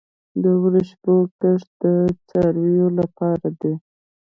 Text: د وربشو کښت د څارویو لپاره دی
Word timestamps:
د 0.41 0.43
وربشو 0.61 1.15
کښت 1.41 1.69
د 1.81 1.83
څارویو 2.29 2.87
لپاره 2.99 3.47
دی 3.59 3.73